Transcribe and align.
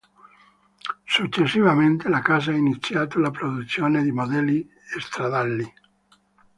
Successivamente 1.05 2.09
la 2.09 2.21
casa 2.23 2.49
ha 2.49 2.55
iniziato 2.55 3.19
la 3.19 3.29
produzione 3.29 4.01
di 4.01 4.11
modelli 4.11 4.67
stradali. 4.99 5.71